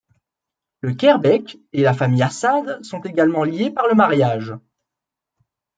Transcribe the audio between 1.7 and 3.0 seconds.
et la famille Assad